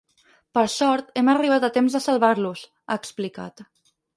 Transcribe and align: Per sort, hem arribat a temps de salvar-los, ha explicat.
Per 0.57 0.63
sort, 0.75 1.11
hem 1.21 1.29
arribat 1.35 1.67
a 1.67 1.71
temps 1.77 1.99
de 1.99 2.03
salvar-los, 2.07 2.67
ha 2.89 3.01
explicat. 3.03 3.67